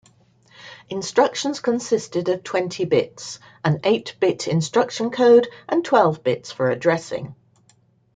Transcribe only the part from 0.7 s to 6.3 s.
Instructions consisted of twenty bits: an eight-bit instruction code and twelve